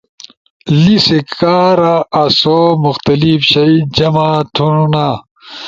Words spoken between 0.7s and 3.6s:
لیسی کارا آسو مخلتف